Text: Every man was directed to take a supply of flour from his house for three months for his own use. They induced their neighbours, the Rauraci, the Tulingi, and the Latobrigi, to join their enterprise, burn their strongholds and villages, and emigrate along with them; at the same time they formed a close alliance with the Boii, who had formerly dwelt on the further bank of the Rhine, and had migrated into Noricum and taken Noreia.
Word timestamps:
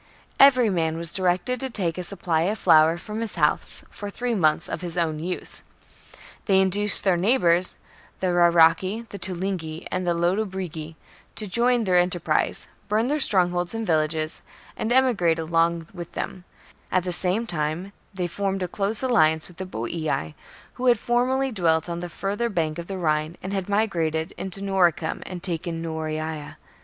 Every 0.39 0.71
man 0.71 0.97
was 0.97 1.13
directed 1.13 1.59
to 1.59 1.69
take 1.69 1.95
a 1.95 2.03
supply 2.03 2.41
of 2.49 2.57
flour 2.57 2.97
from 2.97 3.21
his 3.21 3.35
house 3.35 3.83
for 3.91 4.09
three 4.09 4.33
months 4.33 4.65
for 4.65 4.77
his 4.77 4.97
own 4.97 5.19
use. 5.19 5.61
They 6.45 6.59
induced 6.59 7.03
their 7.03 7.17
neighbours, 7.17 7.77
the 8.19 8.33
Rauraci, 8.33 9.07
the 9.09 9.19
Tulingi, 9.19 9.85
and 9.91 10.07
the 10.07 10.15
Latobrigi, 10.15 10.95
to 11.35 11.45
join 11.45 11.83
their 11.83 11.99
enterprise, 11.99 12.67
burn 12.87 13.09
their 13.09 13.19
strongholds 13.19 13.75
and 13.75 13.85
villages, 13.85 14.41
and 14.75 14.91
emigrate 14.91 15.37
along 15.37 15.85
with 15.93 16.13
them; 16.13 16.45
at 16.91 17.03
the 17.03 17.13
same 17.13 17.45
time 17.45 17.93
they 18.11 18.25
formed 18.25 18.63
a 18.63 18.67
close 18.67 19.03
alliance 19.03 19.47
with 19.47 19.57
the 19.57 19.67
Boii, 19.67 20.33
who 20.73 20.87
had 20.87 20.97
formerly 20.97 21.51
dwelt 21.51 21.87
on 21.87 21.99
the 21.99 22.09
further 22.09 22.49
bank 22.49 22.79
of 22.79 22.87
the 22.87 22.97
Rhine, 22.97 23.37
and 23.43 23.53
had 23.53 23.69
migrated 23.69 24.33
into 24.35 24.61
Noricum 24.63 25.21
and 25.27 25.43
taken 25.43 25.79
Noreia. 25.79 26.55